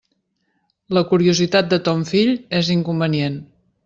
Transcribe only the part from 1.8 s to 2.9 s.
ton fill és